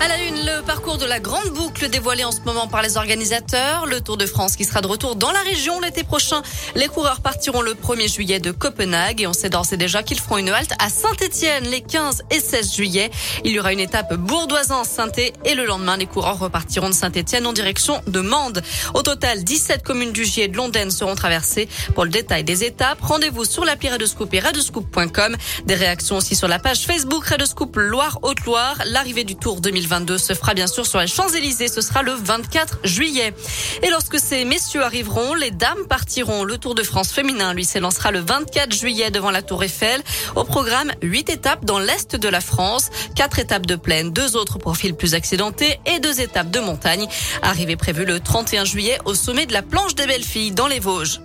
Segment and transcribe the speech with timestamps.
[0.00, 2.96] À la une, le parcours de la grande boucle dévoilé en ce moment par les
[2.96, 3.86] organisateurs.
[3.86, 6.42] Le Tour de France qui sera de retour dans la région l'été prochain.
[6.74, 10.18] Les coureurs partiront le 1er juillet de Copenhague et on sait d'ores et déjà qu'ils
[10.20, 13.10] feront une halte à Saint-Etienne les 15 et 16 juillet.
[13.44, 15.12] Il y aura une étape bourdoisan-saint
[15.44, 18.62] et le lendemain, les coureurs repartiront de Saint-Etienne en direction de Mende.
[18.94, 21.68] Au total, 17 communes du Gier et de Londaine seront traversées.
[21.94, 25.36] Pour le détail des étapes, rendez-vous sur l'appli Redescoop et redescoop.com.
[25.64, 28.82] Des réactions aussi sur la page Facebook Redescoop Loire-Haute-Loire.
[28.86, 29.83] L'arrivée du Tour 2020
[30.18, 31.68] se fera bien sûr sur les Champs-Élysées.
[31.68, 33.34] Ce sera le 24 juillet.
[33.82, 36.44] Et lorsque ces messieurs arriveront, les dames partiront.
[36.44, 40.02] Le Tour de France féminin, lui, s'élancera le 24 juillet devant la Tour Eiffel.
[40.36, 44.58] Au programme, huit étapes dans l'est de la France, quatre étapes de plaine, deux autres
[44.58, 47.06] profils plus accidentés et deux étapes de montagne.
[47.42, 50.80] Arrivée prévue le 31 juillet au sommet de la planche des belles filles dans les
[50.80, 51.20] Vosges.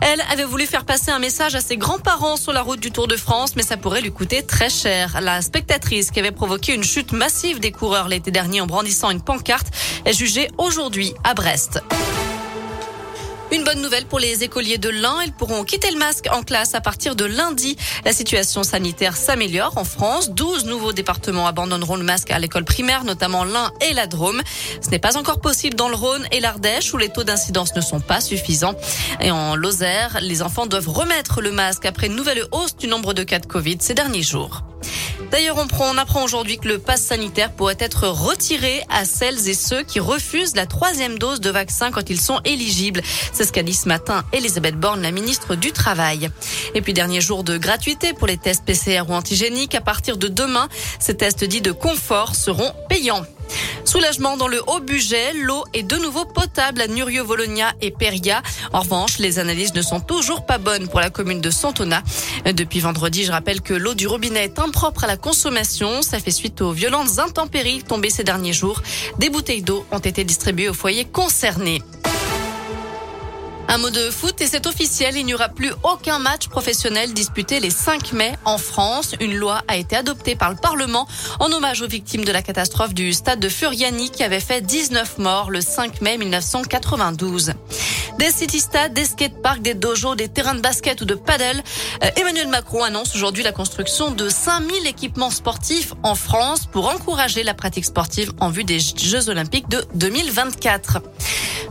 [0.00, 3.08] Elle avait voulu faire passer un message à ses grands-parents sur la route du Tour
[3.08, 5.18] de France, mais ça pourrait lui coûter très cher.
[5.20, 9.22] La spectatrice qui avait provoqué une chute massive des coureurs l'été dernier en brandissant une
[9.22, 9.68] pancarte
[10.04, 11.80] est jugée aujourd'hui à Brest.
[13.52, 15.22] Une bonne nouvelle pour les écoliers de l'Ain.
[15.24, 17.76] Ils pourront quitter le masque en classe à partir de lundi.
[18.04, 20.30] La situation sanitaire s'améliore en France.
[20.30, 24.42] 12 nouveaux départements abandonneront le masque à l'école primaire, notamment l'Ain et la Drôme.
[24.80, 27.80] Ce n'est pas encore possible dans le Rhône et l'Ardèche où les taux d'incidence ne
[27.80, 28.74] sont pas suffisants.
[29.20, 33.14] Et en Lozère, les enfants doivent remettre le masque après une nouvelle hausse du nombre
[33.14, 34.64] de cas de Covid ces derniers jours.
[35.30, 39.82] D'ailleurs, on, apprend aujourd'hui que le pass sanitaire pourrait être retiré à celles et ceux
[39.82, 43.02] qui refusent la troisième dose de vaccin quand ils sont éligibles.
[43.32, 46.30] C'est ce qu'a dit ce matin Elisabeth Borne, la ministre du Travail.
[46.74, 49.74] Et puis, dernier jour de gratuité pour les tests PCR ou antigéniques.
[49.74, 50.68] À partir de demain,
[50.98, 53.24] ces tests dits de confort seront payants.
[53.84, 58.42] Soulagement dans le haut budget, l'eau est de nouveau potable à Nurio, Vologna et Peria.
[58.72, 62.02] En revanche, les analyses ne sont toujours pas bonnes pour la commune de Santona.
[62.44, 66.02] Depuis vendredi, je rappelle que l'eau du robinet est impropre à la consommation.
[66.02, 68.82] Ça fait suite aux violentes intempéries tombées ces derniers jours.
[69.18, 71.82] Des bouteilles d'eau ont été distribuées aux foyers concernés.
[73.68, 77.58] Un mot de foot et c'est officiel, il n'y aura plus aucun match professionnel disputé
[77.58, 79.14] les 5 mai en France.
[79.20, 81.08] Une loi a été adoptée par le Parlement
[81.40, 85.18] en hommage aux victimes de la catastrophe du stade de Furiani qui avait fait 19
[85.18, 87.54] morts le 5 mai 1992.
[88.18, 91.62] Des city-stades, des skateparks, des dojos, des terrains de basket ou de paddle.
[92.02, 97.42] Euh, Emmanuel Macron annonce aujourd'hui la construction de 5000 équipements sportifs en France pour encourager
[97.42, 101.00] la pratique sportive en vue des Jeux Olympiques de 2024.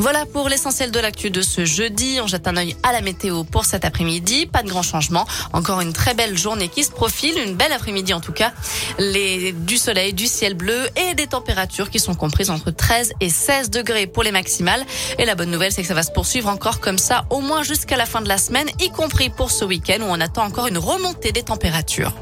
[0.00, 2.20] Voilà pour l'essentiel de l'actu de ce jeudi.
[2.22, 4.46] On jette un œil à la météo pour cet après-midi.
[4.46, 5.26] Pas de grand changement.
[5.52, 7.36] Encore une très belle journée qui se profile.
[7.36, 8.54] Une belle après-midi en tout cas.
[8.98, 13.68] Du soleil, du ciel bleu et des températures qui sont comprises entre 13 et 16
[13.68, 14.86] degrés pour les maximales.
[15.18, 17.62] Et la bonne nouvelle, c'est que ça va se poursuivre encore comme ça au moins
[17.62, 20.66] jusqu'à la fin de la semaine, y compris pour ce week-end où on attend encore
[20.68, 22.14] une remontée des températures.